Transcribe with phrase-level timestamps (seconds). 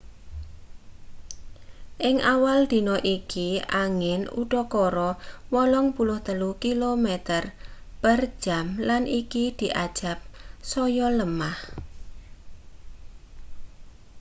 [2.07, 3.49] ing awal dina iki
[3.83, 5.09] angin udakara
[5.49, 10.19] 83 km/jam lan iki diajab
[10.71, 11.57] saya lemah